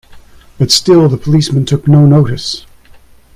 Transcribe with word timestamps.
But 0.57 0.71
still 0.71 1.07
the 1.07 1.15
policeman 1.15 1.63
took 1.63 1.87
no 1.87 2.07
notice. 2.07 2.65